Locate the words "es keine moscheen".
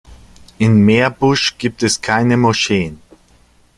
1.83-2.99